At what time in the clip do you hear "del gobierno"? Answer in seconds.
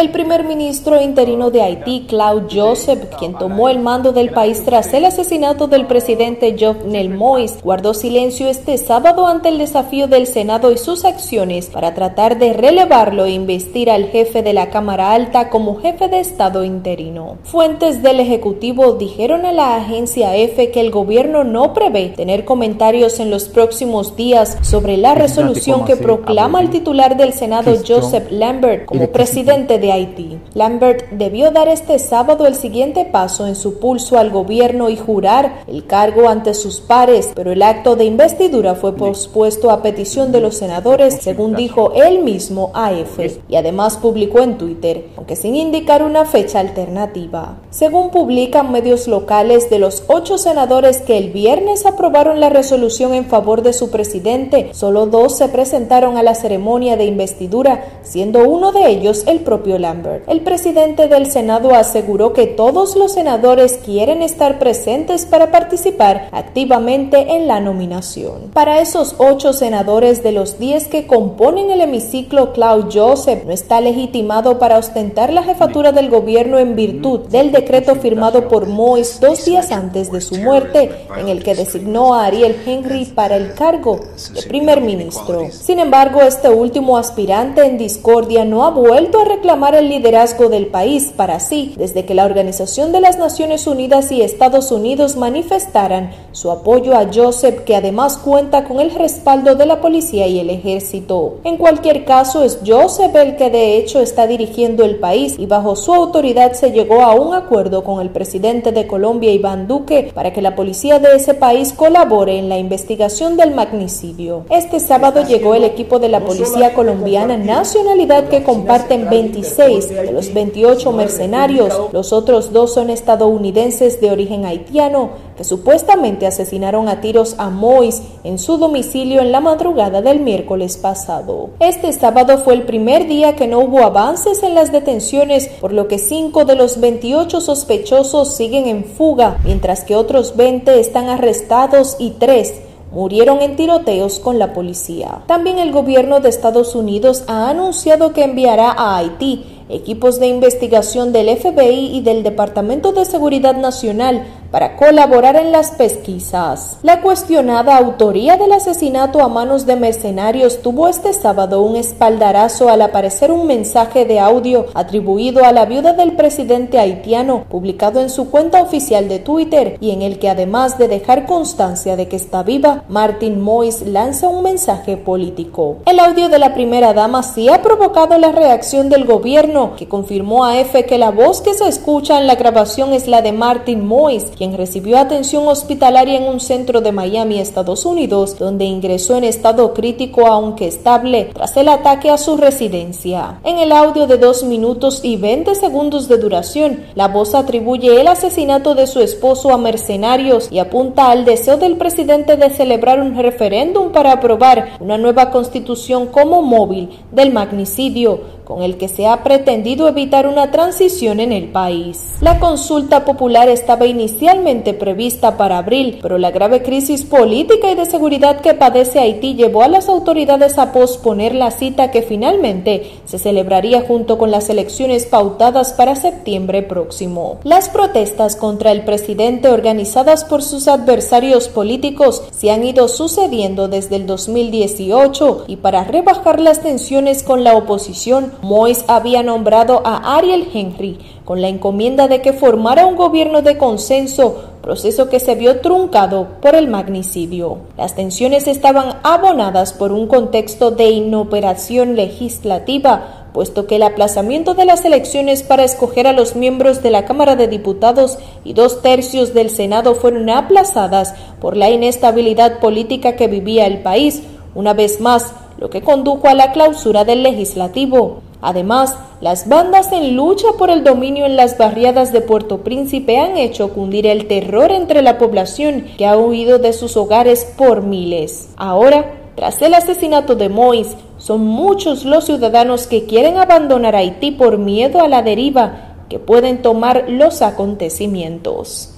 75.92-76.58, 178.88-179.76